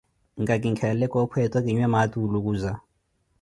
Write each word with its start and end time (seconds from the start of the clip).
Nka 0.41 0.55
kinkelele 0.61 1.05
coopho 1.11 1.37
eto, 1.45 1.57
kinwe 1.65 1.85
maati 1.93 2.15
oolukuza. 2.19 2.71